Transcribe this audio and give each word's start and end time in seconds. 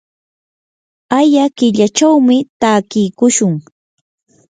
aya 1.19 1.45
killachawmi 1.57 2.37
takiykushun. 2.61 3.53